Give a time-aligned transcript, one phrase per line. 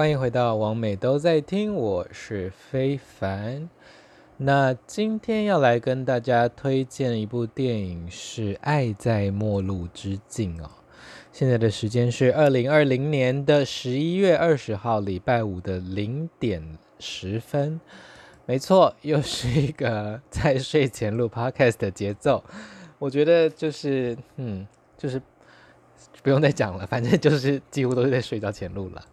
[0.00, 3.68] 欢迎回到王美都在听，我是非凡。
[4.38, 10.70] 那今天要来跟大家推荐一部电影是《爱在末路之境》哦。
[11.32, 17.78] 现在的时间是二零二零年的十一月二十号，礼拜五的零点十分。
[18.46, 22.42] 没错，又是一个在睡前录 podcast 的节奏。
[22.98, 25.20] 我觉得就是，嗯，就是
[26.22, 29.04] 不用再讲了，反正就是几乎都是在睡觉前录了。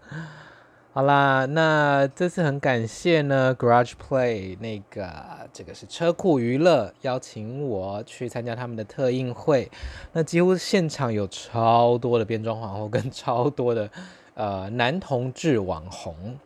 [0.97, 9.69] 好啦，那这次很感谢呢，Garage Play 那个这个是车库娱乐邀请我去参加他们的特映会，
[10.13, 13.87] 那几乎现场有超多的变装皇后跟超多的
[14.33, 16.39] 呃男同志网红，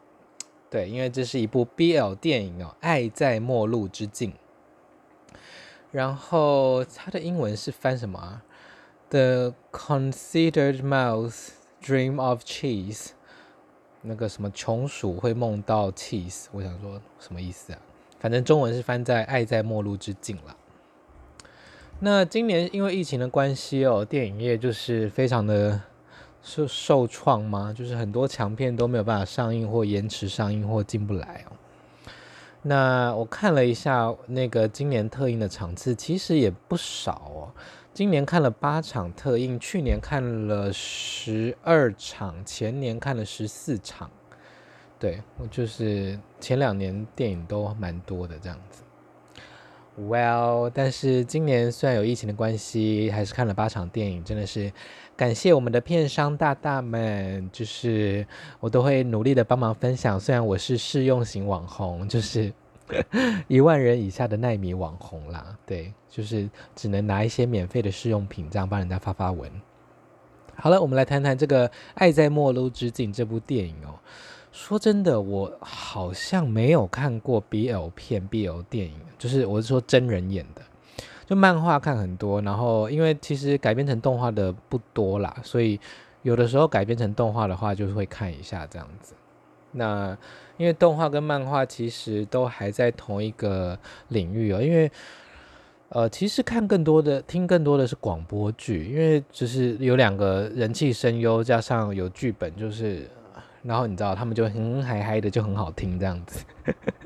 [0.69, 4.33] 对，因为这是一部 BL 电影哦，《爱在末路之境》，
[5.91, 8.43] 然后它的英文是翻什么啊
[9.11, 13.11] ？The Considered Mouse Dream of Cheese。
[14.01, 17.79] 那个什么穷鼠会梦到 cheese，我想说什么意思啊？
[18.19, 20.55] 反正中文是翻在《爱在末路之境》了。
[21.99, 25.79] 那今年因为疫情的关系哦，电影业就是非常的
[26.41, 31.53] 受受创嘛，就是很多强片都没有办法上映或延迟上映或进不来哦。
[32.63, 37.40] 那我看了一下那个今年特映的场次，其实也不少哦。
[37.93, 44.09] 今年看了八场特映，去年看了十二场，前年看了十四场。
[44.97, 48.83] 对，我就是前两年电影都蛮多的这样子。
[49.99, 54.71] Well，但是今年虽然有疫情的关系，还是看了八场电影，真的是
[55.17, 58.25] 感谢我们的片商大大们，就是
[58.61, 60.17] 我都会努力的帮忙分享。
[60.17, 62.53] 虽然我是试用型网红，就是。
[63.47, 69.49] 一万人以下的奈米网红啦，对，就是只能拿一些免费的试用品，这样帮人家发发文。
[70.55, 73.95] 好了，我们来谈谈这个《爱在末路之境》这部电影哦。
[74.51, 80.61] 说真的，我好像没有看过 BL 片、BL 电影，就是我是说真人演的，
[81.25, 85.79] 就漫画看很多，然后因为其实改编成动画的不多啦，所以
[86.21, 89.13] 有的时候改编成动画的话，就会看一下这样子。
[89.71, 90.17] 那
[90.57, 93.77] 因为动画跟漫画其实都还在同一个
[94.09, 94.91] 领域哦，因为
[95.89, 103.09] 呃，其实看更多的、听更多的是广播剧，因为就是有两个人气声优，加上有剧本，就是
[103.63, 106.45] 然后你知道他们就很嗨嗨的，就很好听这样子。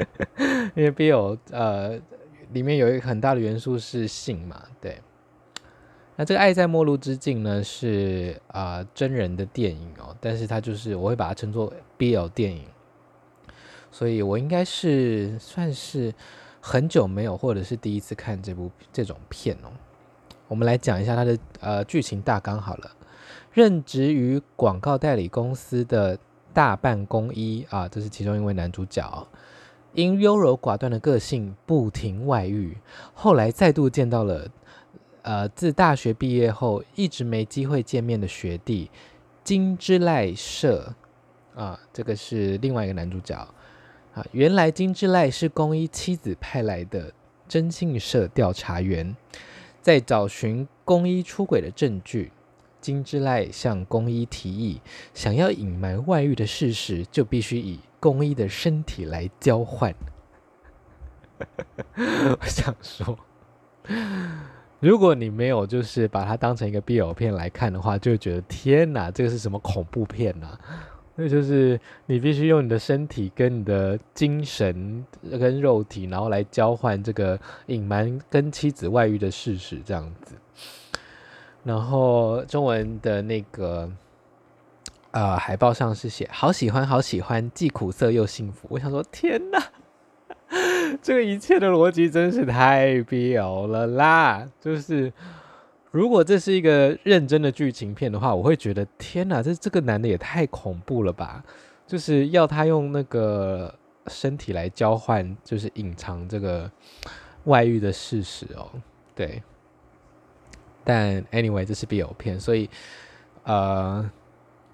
[0.76, 2.00] 因为 Bill 呃
[2.52, 4.98] 里面有一个很大的元素是性嘛，对。
[6.18, 12.66] 那这个《爱在末路之境》呢是啊、真人的电影哦，但是它就是我会把它称作 BL 电影，
[13.92, 16.14] 所以我应该是算是
[16.62, 19.68] 很久没有或者是第一次看这部这种片哦。
[20.48, 22.92] 我们来讲一下它的呃剧情大纲好了。
[23.52, 26.18] 任职于广告代理公司的
[26.54, 29.28] 大半公一啊，这是其中一位男主角，
[29.92, 32.78] 因优柔寡断的个性不停外遇，
[33.14, 34.48] 后来再度见到了。
[35.26, 38.92] 呃，自大学毕业后一直没机会见面的学弟
[39.44, 40.94] 金之赖社
[41.56, 43.36] 啊，这个是另外一个男主角
[44.14, 44.24] 啊。
[44.34, 47.12] 原来金之赖是公一妻子派来的
[47.48, 49.16] 征信社调查员，
[49.82, 52.32] 在找寻公一出轨的证据。
[52.80, 54.80] 金之赖向公一提议，
[55.16, 59.92] 想要隐瞒外遇的事实，就必须以公一的身体来交换。
[61.98, 63.18] 我想说。
[64.86, 70.56] 如果你没有就是把它当成一个 BL 片来看的话，就会觉得天哪，这个是什么恐怖片呐？
[71.16, 75.04] 那就是你必须用你的身体跟你的精神
[75.40, 80.36] 跟肉体，然后来交换这个隐瞒跟妻子外遇的事实，这样子。
[81.64, 83.92] 然后中文的那个
[85.10, 88.68] 呃海报上是写“好喜欢，好喜欢，既苦涩又幸福”。
[88.70, 89.60] 我想说，天哪！
[91.02, 94.50] 这个一切的逻辑真是太 BL 了啦！
[94.62, 95.12] 就是
[95.92, 101.44] 如果这是一个认真的剧情片的话，我会觉得天哪，这这个男的也太恐怖了吧！
[101.86, 103.74] 就是要他用那个
[104.08, 106.70] 身体来交换，就是隐藏这个
[107.46, 108.70] 外遇的事实哦。
[109.14, 109.44] 对，
[110.84, 112.70] 但 anyway 这是 BL 片，所以
[113.44, 114.10] 呃。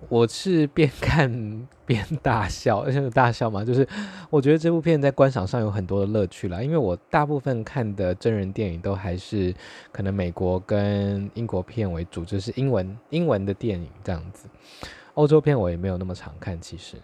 [0.10, 1.30] 我是边看
[1.86, 3.88] 边大笑，而且大笑嘛，就是
[4.30, 6.62] 我觉得这部片在观赏上有很多的乐趣啦。
[6.62, 9.54] 因为我大部分看的真人电影都还是
[9.92, 14.48] 可能美国跟英国片为主，就是英文英文的电影这样子。
[15.14, 16.96] 欧洲片我也没有那么常看，其实。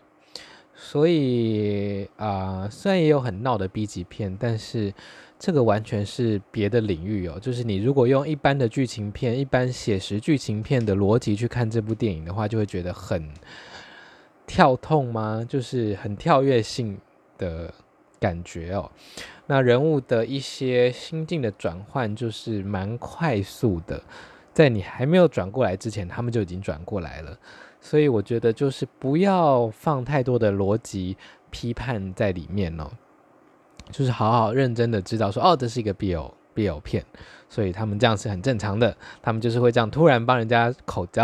[0.77, 4.93] 所以啊、虽然也有很闹的 B 级片，但是。
[5.39, 13.29] 这个完全是别的领域哦，就是你如果用一般的剧情片、一般写实剧情片的逻辑去看这部电影的话，就会觉得很
[14.47, 15.45] 跳痛吗？
[15.47, 16.99] 就是很跳跃性
[17.37, 17.71] 的
[18.19, 18.89] 感觉哦。
[19.45, 24.01] 那人物的一些心境的转换就是蛮快速的，
[24.55, 27.37] 在你还没有转过来之前，他们就已经转过来了。
[27.89, 31.15] 所以我觉得就是不要放太多的逻辑
[31.49, 32.91] 批判在里面哦，
[33.91, 37.05] 就是好好认真的知道说，哦，这是一个 BL BL 片，
[37.47, 38.93] 所以他们这样是很正常的。
[39.21, 41.23] 他们就是会这样突然帮人家口交，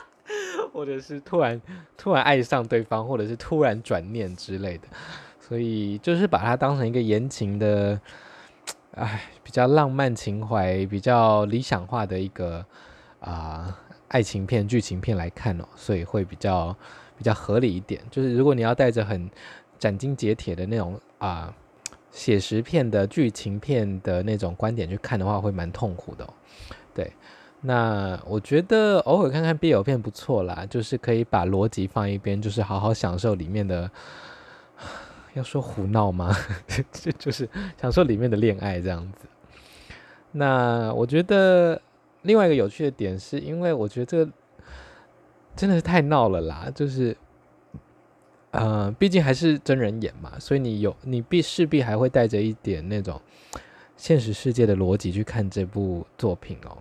[0.72, 1.60] 或者是突然
[1.98, 4.88] 突然爱上对方，或者是突然转念之类的。
[5.38, 8.00] 所以就是把它当成一个言情的，
[8.92, 12.64] 哎，比较浪漫情怀、比较理想化的一个
[13.20, 13.76] 啊、
[14.10, 16.76] 爱情片、剧情片来看哦，所以会比较
[17.18, 18.00] 比较合理一点。
[18.10, 19.28] 就是如果你要带着很
[19.78, 21.52] 斩钉截铁的那种啊、
[22.10, 26.34] 写实片的剧情片的那种观点去看的话，会蛮痛苦的哦。
[26.94, 27.12] 对，
[27.60, 33.90] 那我觉得偶尔看看 BL 片不错啦，就是可以把逻辑放一边，就是好好享受里面的。
[35.34, 36.36] 要说胡闹吗？
[36.90, 37.48] 就就是
[37.80, 39.28] 享受里面的恋爱这样子。
[40.32, 41.80] 那我觉得
[42.22, 44.32] 另外一个有趣的点是，因为我觉得这个
[45.56, 46.70] 真的是太闹了啦。
[46.74, 47.16] 就是，
[48.50, 53.20] 呃，毕竟还是真人演嘛，所以你有你必势必还会带着一点那种
[53.96, 56.78] 现实世界的逻辑去看这部作品哦。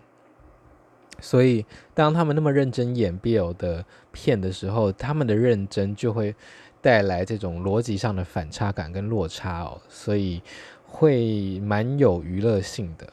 [1.19, 6.35] 所以当他们那么认真演 BL 的片的时候，他们的认真就会。
[6.81, 10.41] 带来这种逻辑上的反差感跟落差哦，所以
[10.85, 13.05] 会蛮有娱乐性的。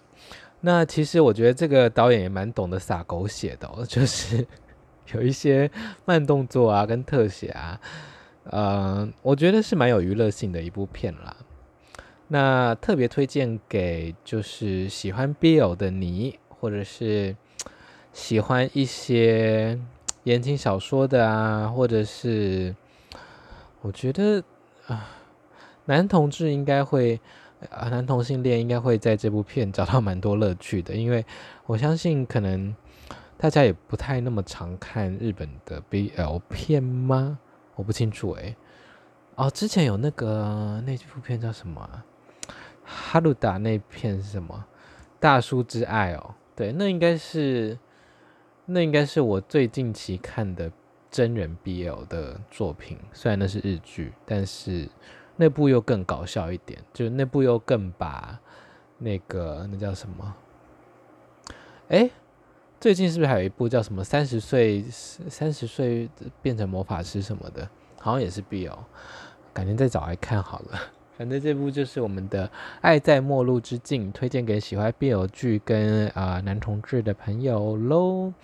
[0.66, 4.44] 那其实我觉得这个导演也蛮懂得撒狗血的哦， 就是
[5.12, 5.70] 有一些
[6.04, 7.80] 慢动作啊跟特写啊，
[8.50, 11.36] 呃，我觉得是蛮有娱乐性的一部片啦。
[12.26, 17.36] 那特别推荐给就是喜欢 BL 的你，或者是
[18.12, 19.78] 喜欢一些
[20.24, 22.74] 言情小说的啊，或者是。
[23.82, 24.42] 我觉得
[24.88, 25.06] 啊，
[25.84, 27.20] 男同志应该会
[27.70, 31.24] 啊，男同性恋应该会在这部片找到蛮多乐趣的，因为
[31.66, 32.74] 我相信可能
[33.36, 37.38] 大家也不太那么常看日本的 BL 片吗？
[37.74, 38.56] 我不清楚诶。
[39.34, 42.02] 哦，之前有那个那部片叫什么？
[42.84, 44.64] 哈鲁达那片是什么？
[45.20, 47.78] 大叔之爱哦，对，那应该是
[48.64, 50.70] 那应该是我最近期看的。
[51.08, 54.86] 真人 BL 的作品，虽然那是日剧，但是
[55.36, 58.38] 那部又更搞笑一点，就那部又更把
[58.98, 60.34] 那个那叫什么？
[61.88, 62.10] 哎，
[62.80, 66.08] 最近是不是还有一部叫什么三十岁三十岁
[66.42, 67.68] 变成魔法师什么的？
[68.00, 68.78] 好像也是 BL，
[69.52, 70.78] 改天再找来看好了。
[71.16, 72.46] 反正这部就是我们的
[72.82, 78.34] 《爱在末路之境》，推荐给喜欢 BL 剧跟啊、男同志的朋友喽。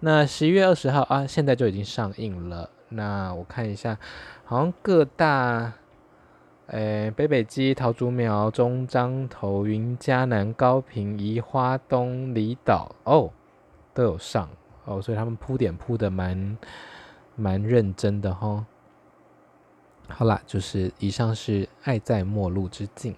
[0.00, 2.70] 那十一月二十号啊，现在就已经上映了。
[2.88, 3.96] 那我看一下，
[4.44, 5.72] 好像各大，
[6.68, 13.30] 诶，北北基、桃竹苗、中彰投、云嘉南、高屏、宜花东、离岛哦，
[13.94, 14.46] 都有上
[14.84, 16.58] 哦，所以他们铺点铺的蛮
[17.36, 18.66] 蛮认真的哈。
[20.08, 23.12] 好啦，就是以上是《爱在末路之境》。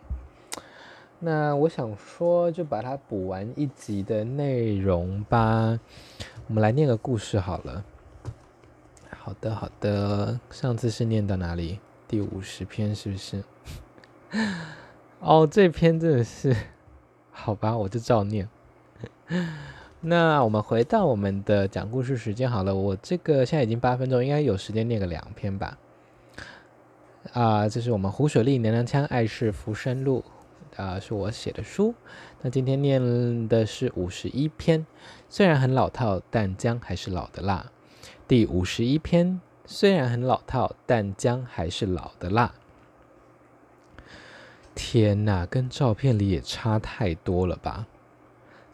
[1.18, 5.76] 那我想说，就把它补完一集的内容吧。
[6.46, 7.84] 我们来念个故事好了。
[9.18, 10.38] 好的，好的。
[10.50, 11.80] 上次是念到哪里？
[12.10, 13.44] 第五十篇是不是？
[15.20, 16.56] 哦，这篇真的是，
[17.30, 18.48] 好吧，我就照念。
[20.02, 22.74] 那我们回到我们的讲故事时间好了。
[22.74, 25.78] 我这个现在已经八分钟，应该有时间念个两篇吧。
[27.32, 30.24] 啊，这是我们胡雪莉娘娘腔爱是浮生路。
[30.74, 31.94] 啊，是我写的书。
[32.42, 34.84] 那今天念的是五十一篇，
[35.28, 37.70] 虽然很老套，但姜还是老的辣。
[38.26, 39.40] 第五十一篇，
[39.72, 42.52] 虽然很老套，但姜还是老的辣。
[44.74, 47.86] 天哪，跟照片里也差太多了吧？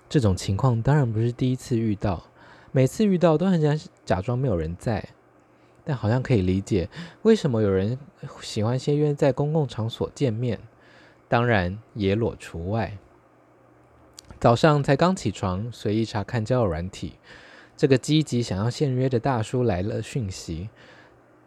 [0.09, 2.25] 这种情况当然不是第一次遇到，
[2.73, 5.07] 每次遇到都很想假装没有人在，
[5.85, 6.89] 但好像可以理解
[7.21, 7.99] 为什么有人
[8.41, 10.59] 喜欢先约在公共场所见面。
[11.29, 12.97] 当然，野裸除外。
[14.41, 17.19] 早上才刚起床，随意查看交友软体，
[17.77, 20.71] 这个积极想要现约的大叔来了讯息。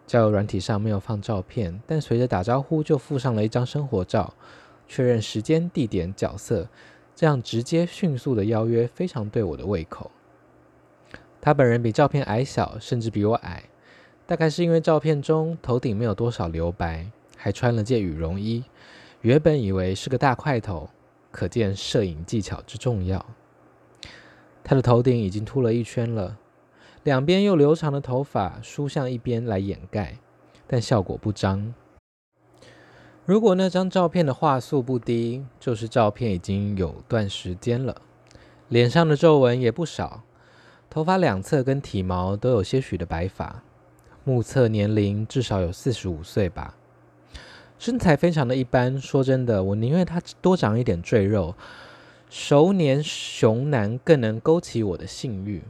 [0.06, 4.34] 交友软体上没有放照片，但随着打招呼就附上了一张生活照，
[4.88, 6.68] 确认时间、地点、角色，
[7.16, 10.10] 这样直接迅速的邀约非常对我的胃口。
[11.42, 13.64] 他本人比照片矮小，甚至比我矮，
[14.26, 17.06] 大概是因为照片中头顶没有多少留白，
[17.38, 18.64] 还穿了件羽绒衣。
[19.22, 20.90] 原本以为是个大块头，
[21.32, 23.24] 可见摄影技巧之重要。
[24.70, 26.38] 他的头顶已经秃了一圈了，
[27.02, 30.20] 两边又留长的头发梳向一边来掩盖，
[30.68, 31.74] 但效果不彰。
[33.26, 38.00] 如果那张照片的画素不低，就是照片已经有段时间了。
[38.68, 40.22] 脸上的皱纹也不少，
[40.88, 43.64] 头发两侧跟体毛都有些许的白发，
[44.24, 46.76] 目测年龄至少有四十五岁吧。
[47.80, 51.56] 身材非常的一般，说真的，我宁愿他多长一点赘肉，
[52.30, 55.64] 熟年熊男更能勾起我的性欲。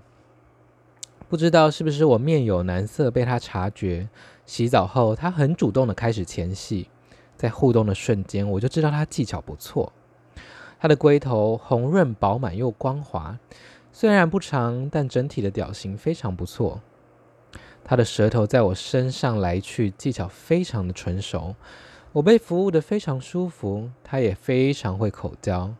[1.29, 4.09] 不知道是不是我面有难色被他察觉，
[4.45, 6.89] 洗澡后他很主动的开始前戏，
[7.37, 9.93] 在互动的瞬间我就知道他技巧不错。
[10.79, 13.39] 他的龟头红润饱满又光滑，
[13.93, 16.81] 虽然不长，但整体的屌型非常不错。
[17.85, 21.55] 他的舌头在我身上来去，技巧非常的纯熟。
[22.11, 25.73] 我被服务的非常舒服，他也非常会口交，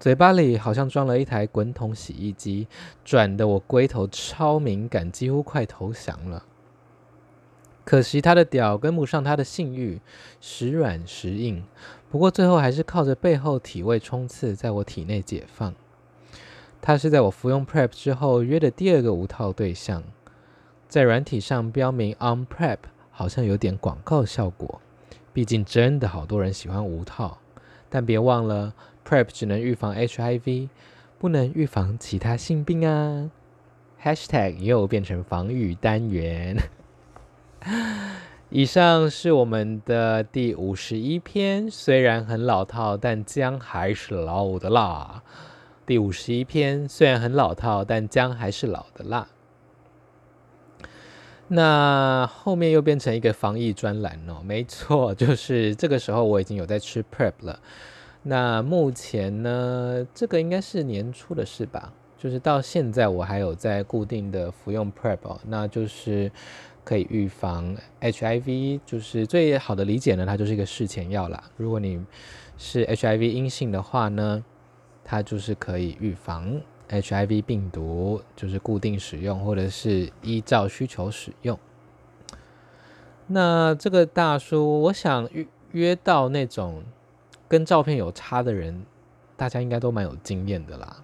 [0.00, 2.68] 嘴巴里好像装了一台滚筒洗衣机，
[3.04, 6.44] 转得我龟头超敏感，几乎快投降了。
[7.84, 10.00] 可惜他的屌跟不上他的性欲，
[10.40, 11.64] 时软时硬，
[12.10, 15.74] 不过最后还是靠着背后体位冲刺，在我体内解放。
[16.80, 20.04] 他是在我服用 PrEP 之后约的第二个无套对象，
[20.88, 22.78] 在软体上标明 On PrEP，
[23.10, 24.80] 好像有点广告效果。
[25.32, 27.38] 毕竟真的好多人喜欢无套，
[27.88, 28.74] 但别忘了
[29.08, 30.68] ，PrEP 只能预防 HIV，
[31.18, 33.30] 不能预防其他性病啊。
[34.02, 36.56] Hashtag 又变成防御单元。
[38.50, 45.22] 以上是我们的第五十一篇，虽然很老套，但姜还是老的辣。
[45.84, 49.28] 第五十一篇虽然很老套，但姜还是老的辣。
[51.48, 57.58] 那后面又变成一个防疫专栏哦，没错，就是这个时候我已经有在吃 PrEP 了。
[58.22, 66.30] 那目前呢，这个应该是年初的事吧，就是到现在我还有在固定的服用 PrEP 哦，那就是
[66.84, 71.42] 可以预防 HIV，就是最好的理解呢，它就是一个事前药啦。
[71.56, 72.04] 如果你
[72.56, 74.44] 是 HIV 阴性的话呢，
[75.04, 76.60] 它就是可以预防。
[76.90, 81.58] HIV 病毒就是固定使用，或者是依照需求使用。
[83.26, 86.82] 那这个大叔，我想约约到那种
[87.48, 88.84] 跟照片有差的人，
[89.36, 90.96] 大家应该都蛮有经验的啦。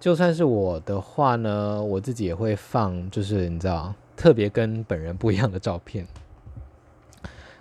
[0.00, 6.06] 就算是我的话呢，我自己也会放，就是你知道，特别跟本人不一样的照片。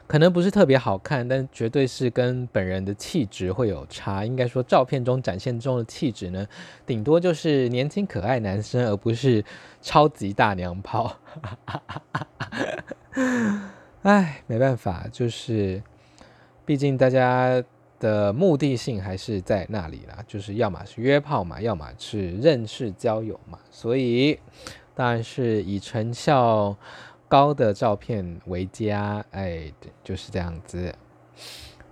[0.07, 4.25] 可能不是特别好看，但绝对是跟本人的气质会有差。
[4.25, 6.47] 应该说，照片中展现中的气质呢，
[6.83, 9.45] 顶多就是年轻可爱男生，而不是
[9.81, 11.15] 超级大娘炮。
[14.01, 15.83] 哎，没办法，就是
[16.65, 17.63] 毕竟大家
[17.99, 24.39] 的目的性还是在那里啦，就是要么是约炮嘛，要么是认识交友嘛，所以
[24.95, 26.75] 当然是以成效。
[27.31, 29.71] 高的照片为佳，哎，
[30.03, 30.91] 就是这样子。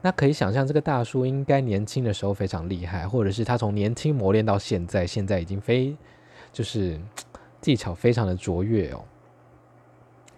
[0.02, 5.96] 那可以想象，这个大叔应该年轻的时候非常厉害，或者是他从年轻磨练到现在，现在已经非
[6.52, 7.00] 就是
[7.62, 9.06] 技巧非常的卓越哦。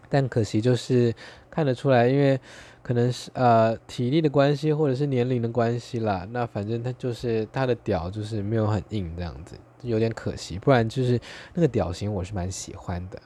[0.09, 1.15] 但可惜就是
[1.59, 2.39] 看得出来，因为
[2.81, 6.25] 可能是呃体力的关系，或者是年龄的关系啦。
[6.31, 10.57] 那反正他就是他的屌就是没有很硬这样子，有点可惜。
[10.57, 11.19] 不然就是
[11.53, 13.19] 那个屌型我是蛮喜欢的。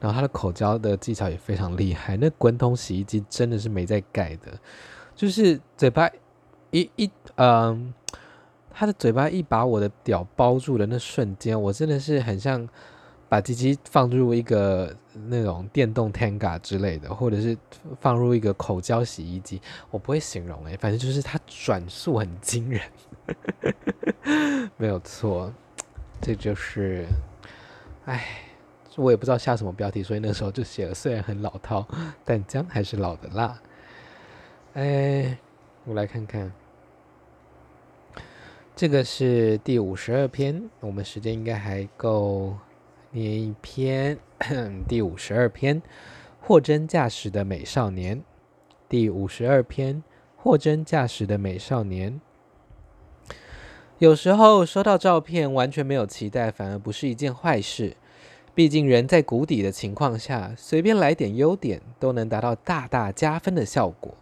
[0.00, 4.58] 然后他的口交的技巧也非常厉害，那滚筒洗衣机真的是没在盖的，
[5.14, 6.08] 就是嘴巴
[6.70, 7.92] 一一嗯，
[8.70, 12.66] 他的嘴巴一把我的屌包住的那瞬间，我真的是很像
[13.28, 14.94] 把鸡鸡放入一个
[15.28, 17.56] 那种电动 Tenga 之类的，或者是
[18.00, 22.80] 放入一个口交洗衣机，我不会形容哎，反正就是它转速很惊人，
[24.76, 25.52] 没有错，
[26.20, 27.06] 这就是，
[28.04, 28.24] 哎。
[28.96, 30.92] 我也不知道下什么标题，所以那时候就写了。
[30.92, 31.86] 虽然很老套，
[32.24, 33.56] 但姜还是老的辣。
[34.74, 35.38] 哎，
[35.84, 36.52] 我来看看，
[38.74, 42.56] 这个是第五十二篇，我们时间应该还够
[43.10, 44.18] 念一篇。
[44.86, 45.82] 第五十二篇，
[46.40, 48.22] 货真价实的美少年。
[48.88, 50.02] 第五十二篇，
[50.36, 52.20] 货真价实的美少年。
[53.98, 57.96] 有时候收到照片完全没有期待，反而不是一件坏事。
[58.54, 64.14] 毕竟人在谷底的情况下，随便来点优点都能达到大大加分的效果。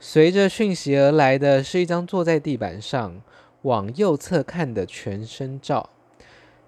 [0.00, 3.20] 随着讯息而来的是一张坐在地板上
[3.62, 5.90] 往右侧看的全身照，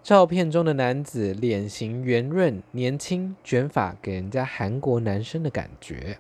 [0.03, 6.19] 照片中的男子脸型圆润、年轻、卷发，给人家韩国男生的感觉。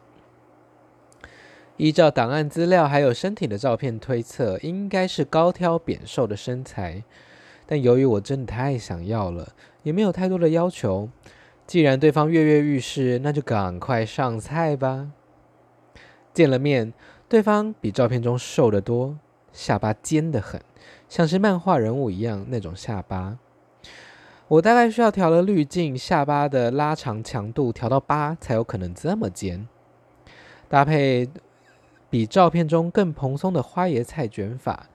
[1.78, 7.02] 依照档案资料还有身体的照片推测，应该是高挑扁瘦的身材。
[7.66, 11.08] 但由于我真的太想要了，也没有太多的要求，
[11.66, 15.10] 既然对方跃跃欲试，那就赶快上菜吧。
[16.34, 16.92] 见了面，
[17.30, 19.16] 对方比照片中瘦得多，
[19.52, 20.60] 下巴尖得很，
[21.08, 23.38] 像是漫画人物一样那种下巴。
[24.50, 29.68] 我大概需要调了滤镜，下巴的拉长强度调到八，才有可能这么尖。
[30.68, 31.28] 搭配
[32.10, 34.88] 比照片中更蓬松的花椰菜卷发，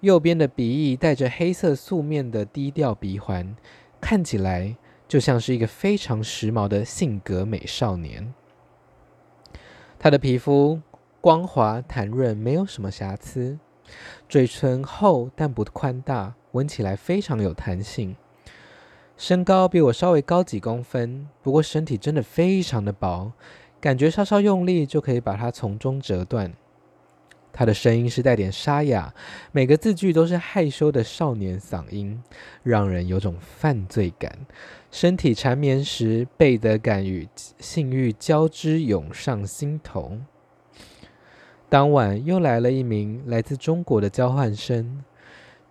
[0.00, 3.56] 右边的鼻翼带着黑色素面的低调鼻环，
[3.98, 4.76] 看起来
[5.08, 8.34] 就像是一个非常时髦的性格美少年。
[9.98, 10.78] 他的皮肤
[11.22, 13.58] 光滑弹润，没有什么瑕疵，
[14.28, 18.14] 嘴唇厚但不宽大，闻起来非常有弹性。
[19.22, 23.30] 身高比我稍微高几公分，不过身体真的非常的薄，
[23.80, 26.52] 感觉稍稍用力就可以把它从中折断。
[27.52, 29.14] 他的声音是带点沙哑，
[29.52, 32.20] 每个字句都是害羞的少年嗓音，
[32.64, 34.36] 让人有种犯罪感。
[34.90, 37.28] 身体缠绵时，背得感与
[37.60, 40.18] 性欲交织涌上心头。
[41.68, 45.04] 当晚又来了一名来自中国的交换生。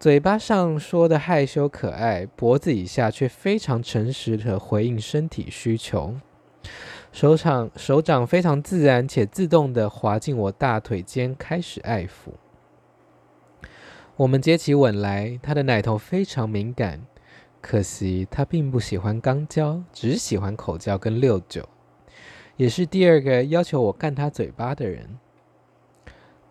[0.02, 6.16] 嘴巴上说的害羞可爱，脖子以下却非常诚实的回应身体需求。
[7.12, 12.32] 手掌手掌非常自然且自动的滑进我大腿间，开始爱抚。
[14.16, 17.06] 我们接起吻来，他的奶头非常敏感，
[17.62, 21.70] 可惜他并不喜欢肛交，只喜欢口交跟六九，
[22.58, 25.20] 也是第二个要求我干他嘴巴的人。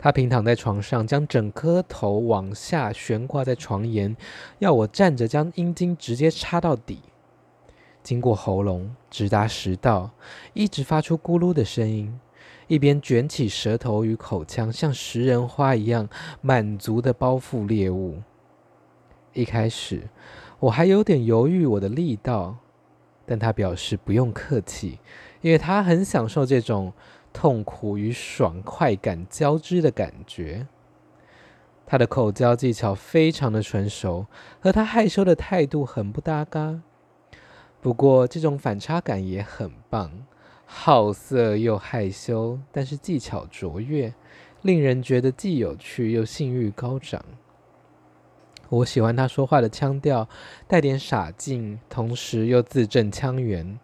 [0.03, 4.17] 他平躺在床上，将整颗头往下悬挂在床沿，
[4.57, 7.03] 要我站着将阴茎直接插到底，
[8.01, 10.09] 经过喉咙直达食道，
[10.53, 12.19] 一直发出咕噜的声音，
[12.65, 16.09] 一边卷起舌头与口腔，像食人花一样
[16.41, 18.17] 满足地包覆猎物。
[19.33, 20.09] 一开始
[20.59, 22.57] 我还有点犹豫我的力道，
[23.27, 24.97] 但他表示不用客气，
[25.41, 26.91] 因为他很享受这种。
[27.33, 30.67] 痛苦与爽快感交织的感觉，
[31.85, 34.27] 他的口交技巧非常的纯熟，
[34.59, 36.81] 和他害羞的态度很不搭嘎。
[37.81, 40.11] 不过这种反差感也很棒，
[40.65, 44.13] 好色又害羞，但是技巧卓越，
[44.61, 47.25] 令人觉得既有趣又性欲高涨。
[48.69, 50.29] 我喜欢他说话的腔调，
[50.67, 53.79] 带点傻劲，同时又字正腔圆。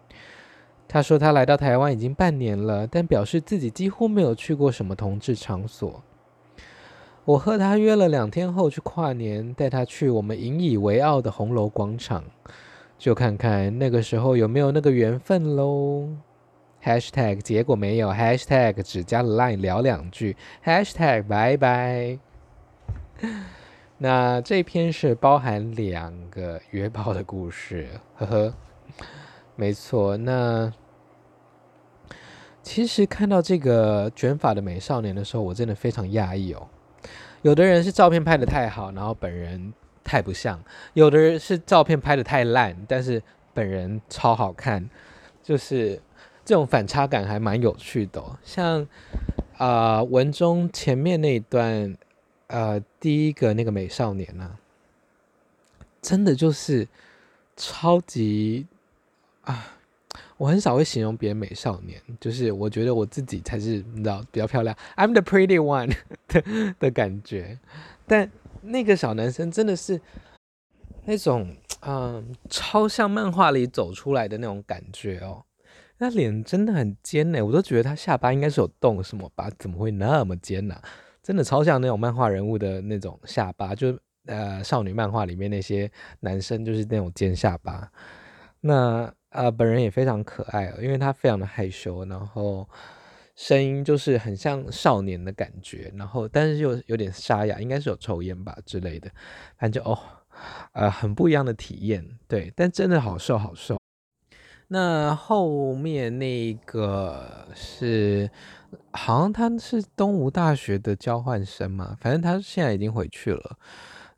[0.88, 6.02] 他说他来到台湾已经半年了，但表示自己几乎没有去过什么同志场所。
[7.26, 12.24] 我和他约了两天后去跨年，带他去我们引以为傲的红楼广场，
[12.96, 16.08] 就看看那个时候有没有那个缘分喽。
[16.82, 22.18] Hashtag 结果没有，Hashtag 只加了 Line 聊两句，Hashtag 拜拜。
[23.98, 28.54] 那这篇是包含两个约炮的故事，呵呵。
[29.56, 30.72] 没错，那
[32.68, 36.68] 其实看到这个卷发的美少年的时候，我真的非常讶异哦。
[37.40, 39.72] 有的人是照片拍得太好，然后本人
[40.04, 40.58] 太不像；
[40.92, 43.22] 有的人是照片拍得太烂，但是
[43.54, 44.86] 本人超好看。
[45.42, 45.98] 就是
[46.44, 48.38] 这种反差感还蛮有趣的哦。
[48.44, 48.86] 像
[49.56, 51.96] 啊、文中前面那一段，
[52.48, 54.58] 呃，第一个那个美少年呢、
[56.02, 56.86] 真的就是
[57.56, 58.66] 超级。
[59.44, 59.77] 啊，
[60.38, 65.92] 我很少会形容别人美少年，就是我觉得我自己才是你知道比较漂亮，I'm the pretty one
[66.28, 67.58] 的的感觉。
[68.06, 68.30] 但
[68.62, 70.00] 那个小男生真的是
[71.04, 75.44] 那种嗯，超像漫画里走出来的那种感觉哦。
[75.98, 79.50] 那脸真的很尖呢，我都觉得他下巴应该是有动什么吧？
[79.58, 80.80] 怎么会那么尖呢？
[81.20, 87.90] 真的超像那种漫画人物的那种下巴，就呃少女漫画里面那些男生就是那种尖下巴。
[88.60, 89.12] 那。
[89.30, 92.68] 啊、呃，本人也非常可爱哦，因为他非常的害羞，然后
[93.36, 99.10] 声音就是很像少年的感觉，然后但是又有点沙哑，应该是有抽烟吧之类的，
[99.58, 99.98] 反正哦，
[100.72, 103.78] 呃，很不一样的体验，对，但真的好瘦好瘦。
[104.68, 108.30] 那后面那个是，
[108.92, 113.58] 好像他是东吴大学的交换生嘛，反正他现在已经回去了。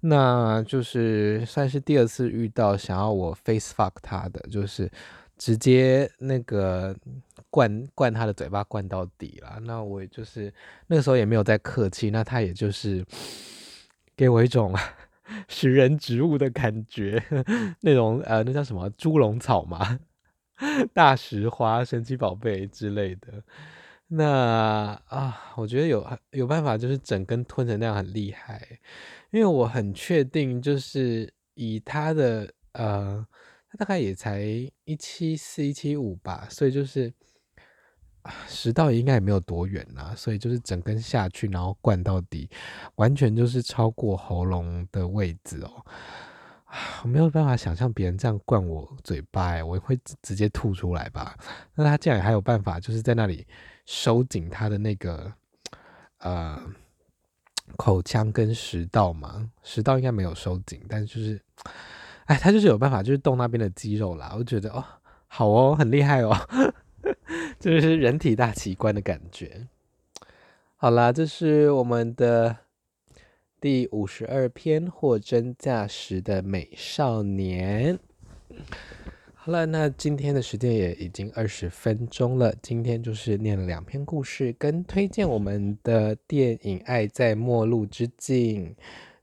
[0.01, 4.91] 那就是算是第二次遇到想要我 face fuck 他的，就是
[5.37, 6.97] 直接那个
[7.51, 9.59] 灌灌他的嘴巴灌到底了。
[9.63, 10.53] 那我就是
[10.87, 13.05] 那个时候也没有再客气，那他也就是
[14.17, 14.75] 给我一种
[15.49, 17.23] 食人植物的感觉，
[17.81, 20.01] 那种呃那叫什么猪笼草嘛，
[20.93, 23.43] 大石花、神奇宝贝之类的。
[24.13, 28.61] 那啊，我觉得有有办法，就是整根吞成那样很厉害。
[29.31, 33.25] 因为我很确定，就是以他的呃
[33.71, 34.43] 他大概也才
[34.85, 37.13] 一七四一七五吧，所以就是
[38.49, 42.51] 食道应该也没有多远呐，所以就是整根下去，然后灌到底，
[42.97, 45.87] 完全就是超过喉咙的位置哦。
[47.05, 51.37] 我没有办法想象别人这样灌我嘴巴，我会直接吐出来吧？
[51.77, 53.47] 那他竟然还有办法，就是在那里
[53.93, 55.33] 收紧他的那个
[56.19, 56.63] 呃
[57.77, 59.51] 口腔跟食道嘛？
[59.65, 61.43] 食道应该没有收紧，但就是，
[62.27, 64.33] 哎，他就是有办法，就是动那边的肌肉啦。
[64.39, 64.85] 我觉得哦，
[65.27, 66.37] 好哦，很厉害哦，
[67.59, 69.67] 这 就是人体大奇观的感觉。
[70.77, 72.59] 好啦，这是我们的。
[73.61, 77.99] 第五十二篇货真价实的美少年。
[79.43, 82.55] 好了，那今天的时间也已经二十分钟了。
[82.61, 88.67] 今天就是念了两篇故事，跟推荐我们的电影《爱在末路之境》。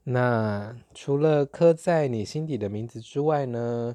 [0.02, 3.94] 那除了刻在你心底的名字之外呢，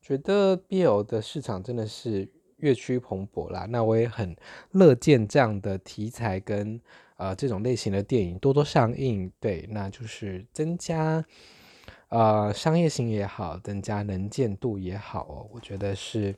[0.00, 3.64] 觉得 BL 的市场真的是越趋蓬勃啦。
[3.70, 4.34] 那我也很
[4.72, 6.80] 乐见这样的题材跟。
[7.18, 11.24] 呃，这种类型的电影多多上映，对，那就是增加
[12.12, 16.34] 呃商业性也好，增加能见度也好哦，我觉得是，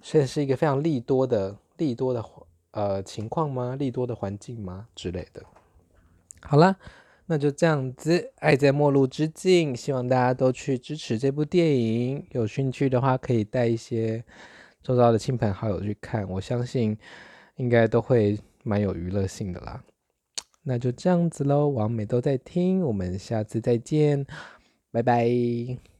[0.00, 2.24] 这是一个非常利多的利多的
[2.70, 3.76] 呃情况吗？
[3.78, 5.42] 利多的环境吗之类的？
[6.40, 6.74] 好啦，
[7.26, 14.24] 那就这样子，爱在末路之境，希望大家都去支持这部电影，有兴趣的话可以带一些
[14.82, 16.96] 周遭的亲朋好友去看，我相信
[17.56, 19.84] 应该都会蛮有娱乐性的啦。
[20.62, 24.24] 那就这样子喽，王美都在听，我们下次再见，
[24.92, 25.91] 拜拜。